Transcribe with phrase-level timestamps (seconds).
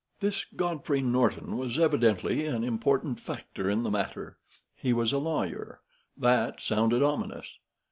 [0.19, 4.35] "This Godfrey Norton was evidently an important factor in the matter.
[4.75, 5.79] He was a lawyer.
[6.17, 7.59] That sounded ominous.